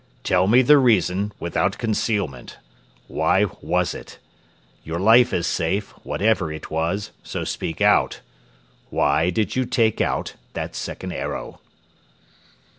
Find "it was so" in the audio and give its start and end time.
6.51-7.43